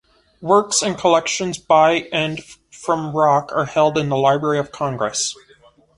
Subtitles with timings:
[0.41, 5.35] Works and collections by and from Rock are held in the Library of Congress.